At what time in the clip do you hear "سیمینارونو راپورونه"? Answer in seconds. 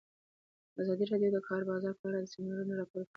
2.33-3.01